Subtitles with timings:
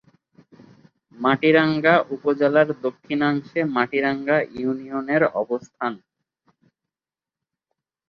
[1.17, 5.93] মাটিরাঙ্গা উপজেলার দক্ষিণাংশে মাটিরাঙ্গা ইউনিয়নের অবস্থান।